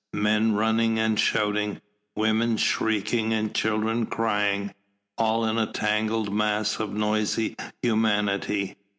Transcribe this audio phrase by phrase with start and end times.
[0.15, 1.79] Men running and shouting,
[2.15, 4.73] women shrieking and children crying,
[5.15, 8.77] all in a tangled mass of noisy humanity.